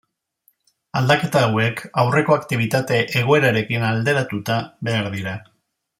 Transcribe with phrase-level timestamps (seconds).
[1.01, 5.37] Aldaketa hauek aurreko aktibitate-egoerarekin alderatuta behar dira.